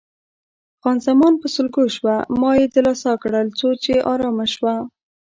[0.81, 4.73] خان زمان په سلګو شوه، ما یې دلاسا کړل څو چې آرامه شوه.